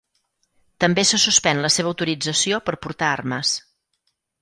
També 0.83 1.03
se 1.09 1.19
suspèn 1.25 1.63
la 1.67 1.71
seva 1.77 1.93
autorització 1.95 2.63
per 2.71 2.77
portar 2.87 3.15
armes. 3.21 3.57